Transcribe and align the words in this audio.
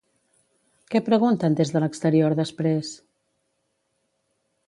Què 0.93 1.01
pregunten 1.09 1.57
des 1.59 1.73
de 1.75 1.83
l'exterior 1.83 2.35
després? 2.41 2.93